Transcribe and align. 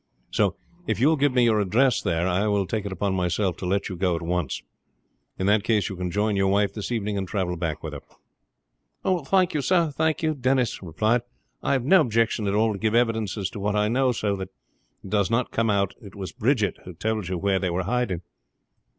So, 0.31 0.55
if 0.87 0.99
you 0.99 1.09
will 1.09 1.15
give 1.15 1.31
me 1.31 1.43
your 1.43 1.59
address 1.59 2.01
there 2.01 2.27
I 2.27 2.47
will 2.47 2.65
take 2.65 2.87
it 2.87 2.91
upon 2.91 3.13
myself 3.13 3.55
to 3.57 3.67
let 3.67 3.87
you 3.87 3.95
go 3.95 4.15
at 4.15 4.23
once. 4.23 4.63
In 5.37 5.45
that 5.45 5.63
case 5.63 5.89
you 5.89 5.95
can 5.95 6.09
join 6.09 6.35
your 6.35 6.47
wife 6.47 6.73
this 6.73 6.91
evening 6.91 7.19
and 7.19 7.27
travel 7.27 7.55
back 7.55 7.83
with 7.83 7.93
her." 7.93 7.99
"Thank 9.25 9.53
you, 9.53 9.61
sir," 9.61 9.93
Denis 10.41 10.81
replied. 10.81 11.21
"I 11.61 11.73
have 11.73 11.85
no 11.85 12.01
objection 12.01 12.47
at 12.47 12.55
all 12.55 12.73
to 12.73 12.79
give 12.79 12.95
evidence 12.95 13.37
as 13.37 13.51
to 13.51 13.59
what 13.59 13.75
I 13.75 13.89
know, 13.89 14.11
so 14.11 14.35
that 14.37 14.49
it 15.03 15.09
does 15.11 15.29
not 15.29 15.51
come 15.51 15.69
out 15.69 15.93
it 16.01 16.15
was 16.15 16.31
Bridget 16.31 16.77
who 16.83 16.95
tould 16.95 17.27
you 17.29 17.37
where 17.37 17.59
they 17.59 17.69
were 17.69 17.83
hiding." 17.83 18.23